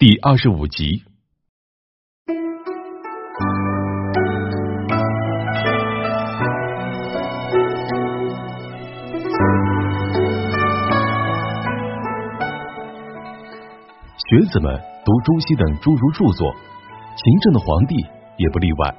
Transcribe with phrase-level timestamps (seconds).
[0.00, 1.02] 第二十五集。
[14.14, 16.54] 学子们读朱熹等诸如著作，
[17.16, 17.96] 勤政的皇帝
[18.36, 18.94] 也不例外。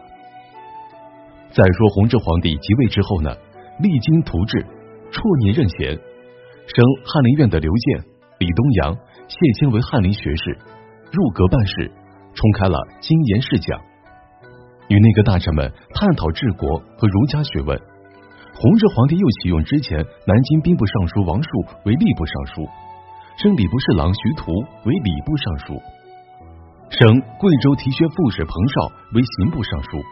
[1.54, 3.34] 再说弘治皇帝即位之后呢，
[3.80, 4.66] 励精图治，
[5.12, 8.04] 辍年任贤，升翰林院的刘建、
[8.40, 8.94] 李东阳、
[9.30, 10.58] 谢谦为翰林学士，
[11.12, 11.92] 入阁办事，
[12.36, 13.80] 冲开了经研试讲，
[14.90, 17.80] 与内阁大臣们探讨治国和儒家学问。
[18.54, 21.50] 弘治皇帝又启用之前南京兵部尚书王树
[21.86, 22.70] 为吏部尚书。
[23.42, 24.52] 升礼部侍郎徐图
[24.84, 25.82] 为礼部尚书，
[26.92, 27.08] 升
[27.40, 30.04] 贵州提学副使彭绍为刑部尚书，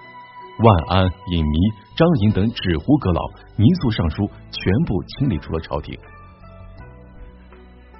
[0.64, 1.56] 万安、尹弥、
[1.98, 3.20] 张颖等纸糊阁老、
[3.58, 5.94] 泥塑尚书全部清理出了朝廷。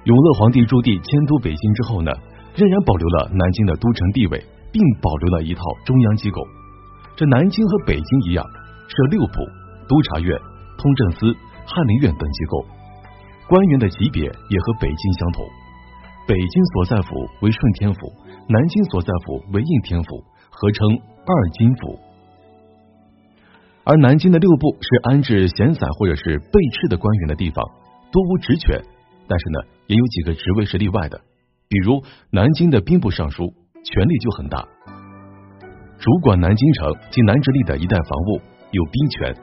[0.04, 2.10] 永乐皇帝驻地迁都北京之后呢，
[2.54, 6.42] 仍然保留了南京的都城地位，并保留了一套中央机构。
[7.16, 8.44] 这南京和北京一样，
[8.88, 9.34] 设六部、
[9.88, 10.38] 督察院、
[10.78, 12.64] 通政司、翰林院等机构。
[13.48, 15.44] 官员的级别也和北京相同，
[16.26, 18.12] 北京所在府为顺天府，
[18.48, 20.88] 南京所在府为应天府，合称
[21.24, 21.98] 二京府。
[23.84, 27.64] 而南京的六部是安置闲散或者是被斥的官员的地方，
[28.12, 28.82] 多无职权，
[29.26, 31.18] 但是呢，也有几个职位是例外的，
[31.68, 33.52] 比如南京的兵部尚书，
[33.84, 34.66] 权力就很大，
[35.98, 39.34] 主管南京城及南直隶的一带防务，有兵权；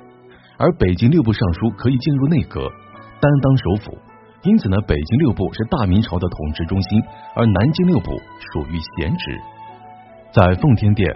[0.57, 2.67] 而北京六部尚书可以进入内阁。
[3.21, 3.97] 担当首辅，
[4.43, 7.01] 因此呢，北京六部是大明朝的统治中心，
[7.35, 8.11] 而南京六部
[8.51, 9.39] 属于闲职。
[10.33, 11.09] 在奉天殿，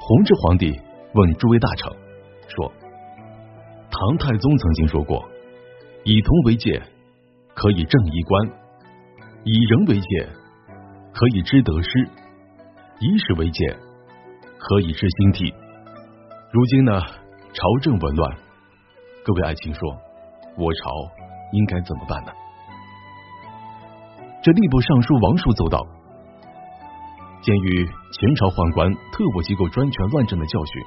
[0.00, 0.78] 弘治皇帝
[1.14, 1.90] 问诸位大臣
[2.48, 2.72] 说
[3.90, 5.24] ：“唐太宗曾经说过，
[6.04, 6.80] 以铜为鉴，
[7.54, 8.46] 可以正衣冠；
[9.44, 10.28] 以人为鉴，
[11.12, 12.08] 可以知得失；
[13.00, 13.78] 以史为鉴，
[14.58, 15.54] 可以知兴替。
[16.52, 17.00] 如今呢，
[17.52, 18.36] 朝政紊乱，
[19.24, 19.96] 各位爱卿说，
[20.56, 21.20] 我朝。”
[21.52, 22.30] 应该怎么办呢？
[24.40, 25.82] 这吏部尚书王叔奏道
[27.42, 30.78] ：“鉴于前朝宦官、特务机构专权乱政的教训，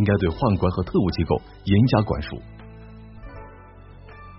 [0.00, 1.36] 应该对宦官和特务机构
[1.68, 2.40] 严加管束。”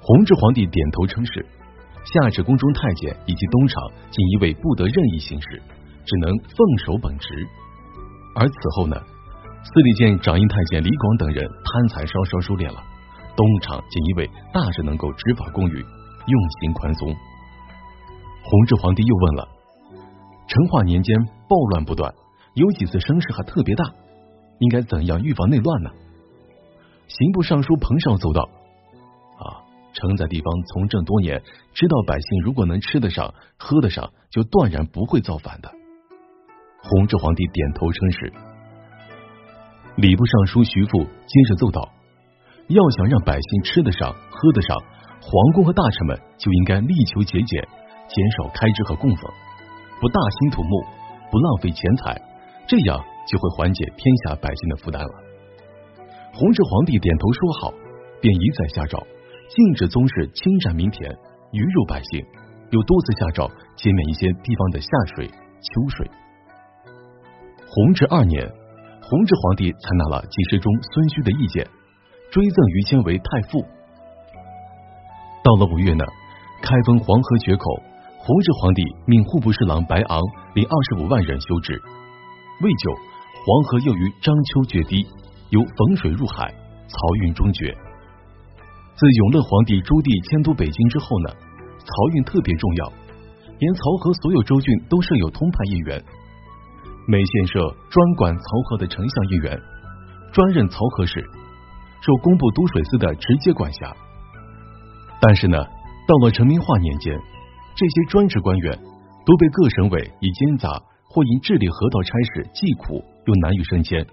[0.01, 1.45] 弘治皇帝点头称是，
[2.13, 5.61] 下旨宫中太监以及东厂锦衣卫不得任意行事，
[6.05, 7.47] 只能奉守本职。
[8.35, 8.95] 而此后呢，
[9.63, 12.81] 司礼监掌印太监李广等人贪财稍稍收敛了。
[13.35, 17.13] 东厂锦衣卫大是能够执法公允，用刑宽松。
[18.43, 19.47] 弘治皇帝又问了：
[20.47, 21.15] 成化年间
[21.49, 22.13] 暴乱不断，
[22.53, 23.83] 有几次声势还特别大，
[24.59, 25.89] 应该怎样预防内乱呢？
[27.07, 28.49] 刑部尚书彭绍奏道：
[29.93, 31.41] 承载地方从政多年，
[31.73, 35.71] 知道百姓如果能吃得上、喝得上，就断然不会造反的。
[36.83, 38.33] 弘治皇帝点头称是。
[39.95, 41.93] 礼部尚书徐复接着奏道。
[42.67, 44.77] 要想让百姓吃得上、喝得上，
[45.21, 47.65] 皇宫和大臣们就应该力求节俭，
[48.09, 49.31] 减少开支和供奉，
[50.01, 50.83] 不大兴土木，
[51.31, 52.21] 不浪费钱财，
[52.67, 55.09] 这样就会缓解天下百姓的负担了。
[56.33, 57.73] 弘治皇帝点头说好，
[58.19, 59.01] 便一再下诏，
[59.49, 61.09] 禁止宗室侵占民田，
[61.51, 62.25] 鱼肉百姓，
[62.71, 66.09] 又多次下诏减免一些地方的夏税、秋税。
[67.65, 68.45] 弘治二年，
[69.01, 71.67] 弘治皇帝采纳了几世中孙须的意见。
[72.29, 73.61] 追赠于谦为太傅。
[75.41, 76.03] 到了五月呢，
[76.61, 77.63] 开封黄河决口，
[78.19, 80.19] 弘治皇帝命户部侍郎白昂
[80.53, 81.81] 领二十五万人修治。
[82.61, 82.91] 未久，
[83.45, 85.07] 黄河又于章丘决堤，
[85.51, 86.53] 由汾水入海，
[86.89, 87.73] 漕运终绝。
[88.97, 91.29] 自永乐皇帝朱棣迁都北京之后呢，
[91.85, 92.89] 漕运特别重要，
[93.61, 96.01] 沿漕河所有州郡都设有通判议员，
[97.05, 97.61] 每县设
[97.93, 99.53] 专管漕河的丞相议员，
[100.33, 101.21] 专任漕河使。
[102.01, 103.93] 受工部都水司的直接管辖，
[105.19, 105.57] 但是呢，
[106.07, 107.13] 到了成明化年间，
[107.75, 108.73] 这些专职官员
[109.25, 110.69] 都被各省委以奸杂
[111.09, 114.05] 或因治理河道差事既苦又难于升迁，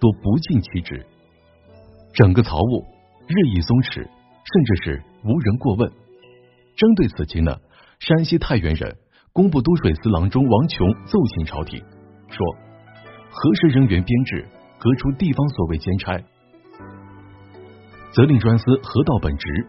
[0.00, 1.06] 都不尽其职，
[2.12, 2.84] 整个漕务
[3.28, 4.08] 日益松弛，
[4.52, 5.90] 甚至是无人过问。
[6.76, 7.56] 针对此情呢，
[7.98, 8.96] 山西太原人
[9.32, 11.82] 工部都水司郎中王琼奏请朝廷
[12.28, 12.46] 说：
[13.30, 14.46] 何时人员编制，
[14.78, 16.18] 革除地方所谓兼差。
[18.12, 19.68] 责令专司河道本职，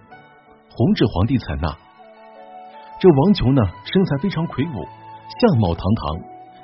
[0.70, 1.76] 弘治皇帝采纳。
[3.00, 4.88] 这王琼呢，身材非常魁梧，
[5.42, 6.20] 相貌堂堂，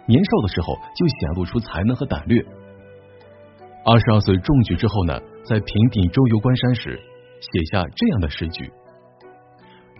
[0.05, 2.41] 年少的时候就显露出才能和胆略。
[3.85, 6.99] 二十二岁中举之后呢，在平定周游关山时，
[7.43, 8.71] 写下这样的诗句：“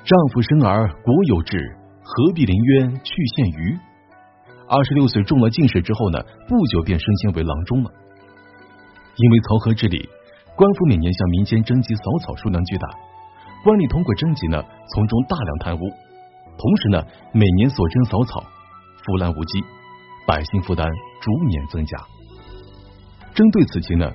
[0.05, 1.59] 丈夫生儿国有志，
[2.01, 3.77] 何必临渊去献鱼？
[4.69, 7.91] 二十六岁中了进士之后呢，不久便升迁为郎中了。
[9.15, 10.09] 因为漕河治理，
[10.55, 12.87] 官府每年向民间征集扫草数量巨大，
[13.63, 14.63] 官吏通过征集呢，
[14.95, 15.83] 从中大量贪污，
[16.57, 17.03] 同时呢，
[17.33, 18.39] 每年所征扫草
[19.03, 19.59] 腐烂无稽，
[20.25, 20.87] 百姓负担
[21.21, 21.97] 逐年增加。
[23.35, 24.09] 针对此情呢，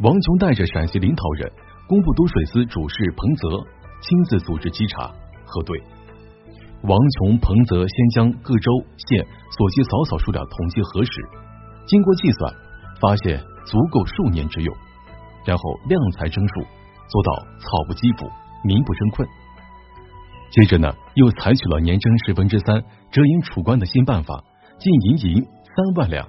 [0.00, 1.52] 王琼带着陕西临洮人、
[1.90, 3.48] 工部都水司主事彭泽
[4.00, 5.10] 亲自组织稽查
[5.44, 5.76] 核对。
[6.82, 11.10] 王琼、彭泽先将各州县所需扫草数量统计核实，
[11.88, 12.54] 经过计算，
[13.00, 14.72] 发现足够数年之用，
[15.44, 16.60] 然后量才征数，
[17.08, 18.30] 做到草不积腐，
[18.62, 19.28] 民不生困。
[20.52, 24.44] 接着呢，又采取了年征十分之三、折银储官的新办法，
[24.78, 26.28] 进银银三万两。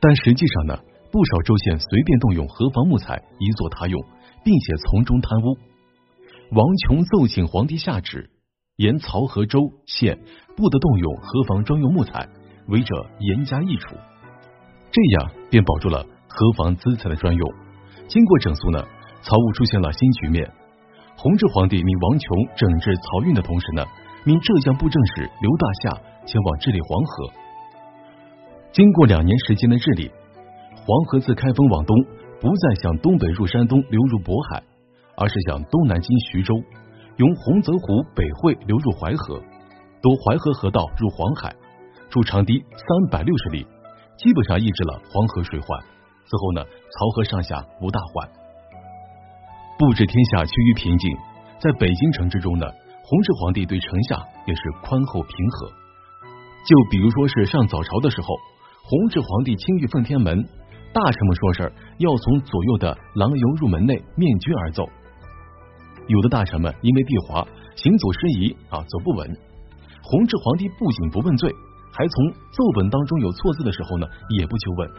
[0.00, 0.78] 但实际上呢，
[1.12, 4.02] 不少州县随便动用河防木材以作他用，
[4.44, 5.56] 并且从中贪污。
[6.52, 8.30] 王琼奏请皇帝下旨。
[8.76, 10.18] 沿漕河州县
[10.56, 12.26] 不得动用河防专用木材，
[12.68, 13.94] 违者严加议处。
[14.90, 17.52] 这样便保住了河防资材的专用。
[18.08, 18.82] 经过整肃呢，
[19.22, 20.50] 漕务出现了新局面。
[21.18, 22.24] 弘治皇帝命王琼
[22.56, 23.84] 整治漕运的同时呢，
[24.24, 27.28] 命浙江布政使刘大夏前往治理黄河。
[28.72, 30.10] 经过两年时间的治理，
[30.72, 31.94] 黄河自开封往东，
[32.40, 34.62] 不再向东北入山东流入渤海，
[35.14, 36.56] 而是向东南经徐州。
[37.16, 39.38] 由洪泽湖北汇流入淮河，
[40.00, 41.54] 夺淮河河道入黄海，
[42.08, 43.66] 筑长堤三百六十里，
[44.16, 45.78] 基本上抑制了黄河水患。
[46.24, 48.26] 此后呢，漕河上下无大患，
[49.76, 51.12] 布置天下趋于平静。
[51.60, 52.64] 在北京城之中呢，
[53.04, 54.16] 弘治皇帝对城下
[54.46, 55.68] 也是宽厚平和。
[56.64, 58.28] 就比如说是上早朝的时候，
[58.88, 60.40] 弘治皇帝亲御奉天门，
[60.92, 64.88] 大臣们说事儿要从左右的廊油入门内面君而奏。
[66.08, 67.46] 有的大臣们因为地滑，
[67.76, 69.36] 行走失仪啊，走不稳。
[70.02, 71.48] 弘治皇帝不仅不问罪，
[71.92, 74.06] 还从奏本当中有错字的时候呢，
[74.36, 74.90] 也不求问。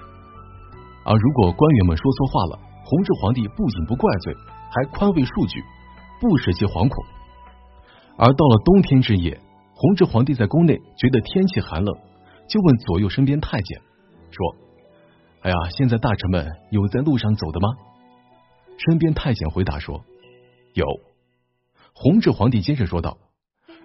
[1.03, 4.33] 而如果官员们说错话了，弘治皇帝不仅不怪罪，
[4.71, 5.61] 还宽慰数句，
[6.21, 7.03] 不使其惶恐。
[8.17, 9.37] 而到了冬天之夜，
[9.73, 11.93] 弘治皇帝在宫内觉得天气寒冷，
[12.47, 13.81] 就问左右身边太监
[14.29, 14.55] 说
[15.41, 17.69] ：“哎呀，现在大臣们有在路上走的吗？”
[18.77, 20.03] 身边太监回答说。
[20.73, 20.85] 有，
[21.93, 23.17] 弘治皇帝接着说道：“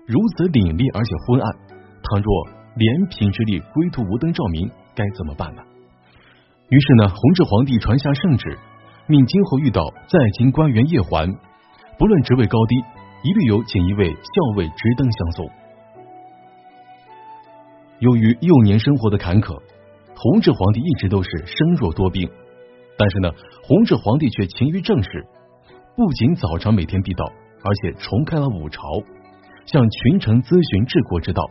[0.07, 1.51] 如此凛冽而且昏暗，
[2.01, 5.63] 倘若连平之力归途无灯照明，该怎么办呢？”
[6.71, 8.57] 于是呢，弘治皇帝传下圣旨，
[9.09, 11.27] 命今后遇到在京官员夜还，
[11.99, 12.77] 不论职位高低，
[13.25, 15.51] 一律由锦衣卫校尉执灯相送。
[17.99, 19.61] 由于幼年生活的坎坷，
[20.17, 22.29] 弘治皇帝一直都是身弱多病，
[22.97, 23.31] 但是呢，
[23.63, 25.27] 弘治皇帝却勤于政事。
[25.95, 27.25] 不仅早朝每天必到，
[27.63, 28.83] 而且重开了五朝，
[29.67, 31.43] 向群臣咨询治国之道。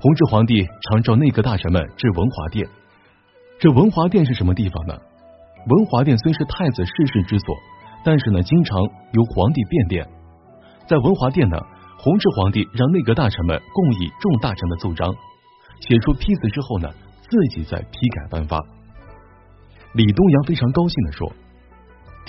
[0.00, 2.66] 弘治皇帝常召内阁大臣们至文华殿。
[3.58, 4.94] 这文华殿是什么地方呢？
[5.66, 7.54] 文华殿虽是太子逝世之所，
[8.04, 10.08] 但是呢，经常由皇帝变殿。
[10.86, 11.58] 在文华殿呢，
[11.98, 15.12] 弘治皇帝让内阁大臣们共议众大臣的奏章，
[15.80, 16.88] 写出批词之后呢，
[17.28, 18.58] 自己再批改颁发。
[19.94, 21.32] 李东阳非常高兴的说。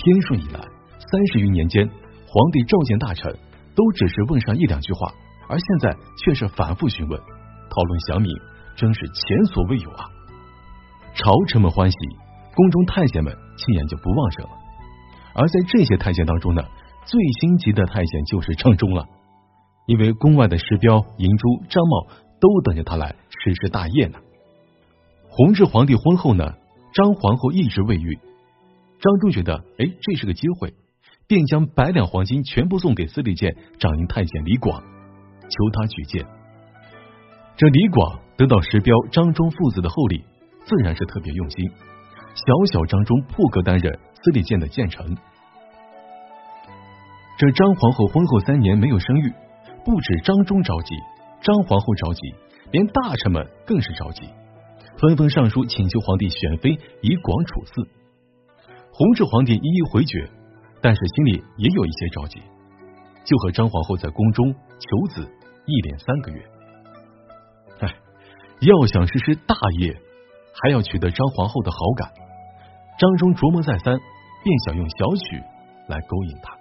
[0.02, 3.30] 天顺以来，三十余年间，皇帝召见大臣，
[3.74, 5.12] 都只是问上一两句话，
[5.46, 5.94] 而现在
[6.24, 8.34] 却是反复询问，讨论详明，
[8.76, 10.06] 真是前所未有啊！
[11.12, 11.96] 朝臣们欢喜，
[12.54, 14.50] 宫中太监们气焰就不旺盛了。
[15.34, 16.62] 而在这些太监当中呢，
[17.04, 19.04] 最心急的太监就是张忠了，
[19.84, 22.06] 因为宫外的石彪、银珠、张茂
[22.40, 24.18] 都等着他来实施大业呢。
[25.30, 26.54] 弘治皇帝婚后呢，
[26.92, 28.18] 张皇后一直未孕。
[29.00, 30.74] 张忠觉得，哎，这是个机会，
[31.26, 36.26] 便将百两黄金全部送给司礼监掌印太监李广，求他举荐。
[37.56, 40.24] 这李广得到石彪、张忠父子的厚礼，
[40.64, 41.70] 自然是特别用心。
[42.34, 45.16] 小小张忠破格担任司礼监的谏臣。
[47.38, 49.32] 这张皇后婚后三年没有生育，
[49.84, 50.94] 不止张忠着急，
[51.40, 52.34] 张皇后着急，
[52.72, 54.28] 连大臣们更是着急，
[55.00, 57.88] 纷纷上书请求皇帝选妃以广处嗣。
[58.92, 60.28] 弘治皇帝一一回绝，
[60.82, 62.38] 但是心里也有一些着急，
[63.24, 65.26] 就和张皇后在宫中求子，
[65.64, 66.44] 一连三个月。
[67.80, 67.96] 哎，
[68.60, 69.96] 要想实施大业，
[70.60, 72.12] 还要取得张皇后的好感。
[72.98, 73.96] 张忠琢磨再三，
[74.44, 75.42] 便想用小曲
[75.88, 76.59] 来勾引她。